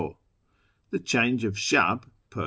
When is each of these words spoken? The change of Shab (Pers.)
The 0.89 0.97
change 0.97 1.43
of 1.45 1.53
Shab 1.53 2.05
(Pers.) 2.31 2.39